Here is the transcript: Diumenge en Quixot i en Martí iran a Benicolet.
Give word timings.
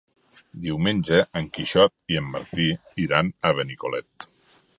Diumenge 0.63 1.19
en 1.41 1.49
Quixot 1.57 1.95
i 2.15 2.19
en 2.23 2.33
Martí 2.37 2.67
iran 3.05 3.31
a 3.51 3.57
Benicolet. 3.61 4.31